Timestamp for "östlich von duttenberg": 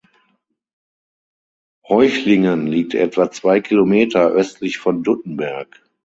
4.31-5.79